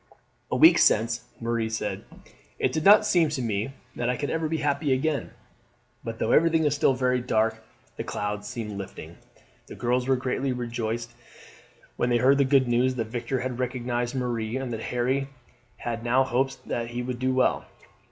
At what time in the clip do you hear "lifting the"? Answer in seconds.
8.79-9.75